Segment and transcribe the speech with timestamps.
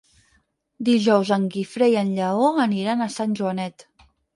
[0.87, 3.93] Dijous en Guifré i en Lleó aniran a Sant Joanet.